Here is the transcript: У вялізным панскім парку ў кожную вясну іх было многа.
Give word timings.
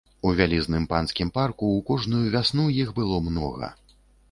У 0.27 0.29
вялізным 0.37 0.87
панскім 0.93 1.29
парку 1.35 1.69
ў 1.77 1.85
кожную 1.91 2.25
вясну 2.39 2.65
іх 2.87 2.93
было 3.03 3.23
многа. 3.29 3.73